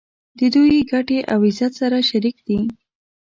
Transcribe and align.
د 0.39 0.39
دوی 0.53 0.79
ګټې 0.91 1.19
او 1.33 1.39
عزت 1.47 1.71
سره 1.81 1.97
شریک 2.09 2.37
دي. 2.47 2.59